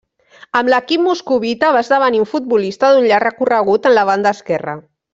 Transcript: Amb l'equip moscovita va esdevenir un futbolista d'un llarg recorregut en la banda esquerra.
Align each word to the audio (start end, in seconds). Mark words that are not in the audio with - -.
Amb 0.59 0.71
l'equip 0.73 1.03
moscovita 1.07 1.69
va 1.77 1.83
esdevenir 1.87 2.23
un 2.23 2.27
futbolista 2.33 2.91
d'un 2.95 3.09
llarg 3.13 3.31
recorregut 3.31 3.89
en 3.93 3.99
la 4.01 4.11
banda 4.13 4.37
esquerra. 4.39 4.81